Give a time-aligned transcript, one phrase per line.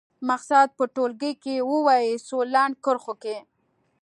[0.29, 3.37] مقصد په ټولګي کې ووايي څو لنډو کرښو کې.